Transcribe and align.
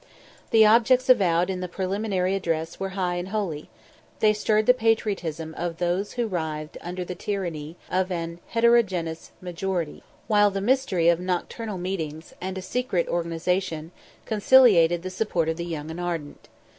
The 0.49 0.65
objects 0.65 1.09
avowed 1.09 1.51
in 1.51 1.59
the 1.59 1.67
preliminary 1.67 2.33
address 2.33 2.79
were 2.79 2.97
high 2.97 3.17
and 3.17 3.27
holy; 3.27 3.69
they 4.19 4.33
stirred 4.33 4.65
the 4.65 4.73
patriotism 4.73 5.53
of 5.55 5.77
those 5.77 6.13
who 6.13 6.25
writhed 6.25 6.75
under 6.81 7.05
the 7.05 7.13
tyranny 7.13 7.77
of 7.87 8.11
an 8.11 8.39
heterogeneous 8.47 9.31
majority, 9.41 10.01
while 10.25 10.49
the 10.49 10.59
mystery 10.59 11.07
of 11.07 11.19
nocturnal 11.19 11.77
meetings, 11.77 12.33
and 12.41 12.57
a 12.57 12.63
secret 12.63 13.07
organization, 13.09 13.91
conciliated 14.25 15.03
the 15.03 15.11
support 15.11 15.47
of 15.47 15.57
the 15.57 15.65
young 15.65 15.91
and 15.91 15.99
ardent. 16.01 16.49